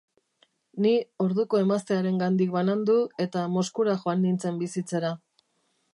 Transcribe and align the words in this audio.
Ni, 0.85 0.93
orduko 1.25 1.59
emaztearengandik 1.65 2.55
banandu, 2.57 2.97
eta 3.27 3.47
Moskura 3.59 3.97
joan 4.05 4.25
nintzen 4.29 4.59
bizitzera. 4.63 5.17